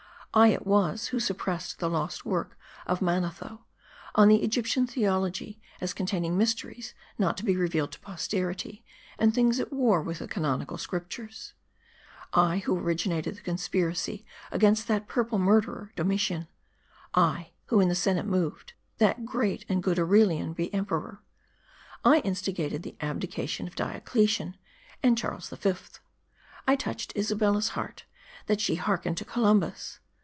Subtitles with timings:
[0.33, 2.57] I, it was, who suppressed the lost work
[2.87, 3.65] of Manetho,
[4.15, 8.85] on the Egyptian theology, as containing mysteries not to be revealed to posterity,
[9.19, 11.51] and things at war with the canonical scriptures;
[12.31, 16.47] I, who originated the conspiracy against that purple murderer, Domitian;
[17.13, 21.21] I, who in the senate moved, that great and good Aurelian be emperor.
[22.05, 24.55] I instigated the abdication of Diocletian,
[25.03, 25.99] and Charles the Fifth;
[26.65, 28.05] I touched Isabella's heart,
[28.45, 29.97] that she hearkened to Columbus.